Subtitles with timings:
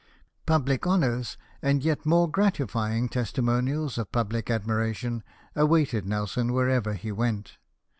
[0.47, 2.89] Public honours, and yet more o 210 LIFE OF NELSON.
[3.05, 5.23] gratifying testimonials of public admiration,
[5.55, 7.59] awaited Nelson wherever he went.